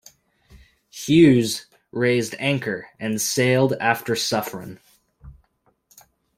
[0.89, 4.79] Hughes raised anchor and sailed after Suffren.